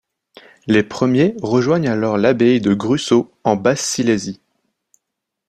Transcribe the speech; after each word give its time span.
Les 0.65 0.81
premiers 0.81 1.35
rejoignent 1.43 1.87
alors 1.91 2.17
l'abbaye 2.17 2.59
de 2.59 2.73
Grüssau 2.73 3.31
en 3.43 3.55
Basse-Silésie. 3.55 4.41